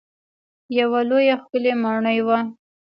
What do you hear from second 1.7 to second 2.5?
ماڼۍ وه.